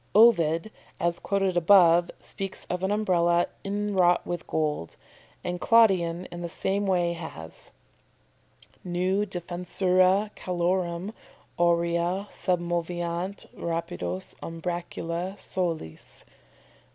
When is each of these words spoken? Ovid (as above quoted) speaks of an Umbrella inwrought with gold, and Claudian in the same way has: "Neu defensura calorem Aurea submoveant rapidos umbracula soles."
Ovid 0.15 0.71
(as 0.99 1.19
above 1.19 1.67
quoted) 1.67 2.11
speaks 2.19 2.65
of 2.71 2.83
an 2.83 2.89
Umbrella 2.89 3.45
inwrought 3.63 4.25
with 4.25 4.47
gold, 4.47 4.95
and 5.43 5.61
Claudian 5.61 6.25
in 6.31 6.41
the 6.41 6.49
same 6.49 6.87
way 6.87 7.13
has: 7.13 7.69
"Neu 8.83 9.27
defensura 9.27 10.31
calorem 10.33 11.13
Aurea 11.59 12.27
submoveant 12.31 13.45
rapidos 13.55 14.33
umbracula 14.41 15.35
soles." 15.39 16.25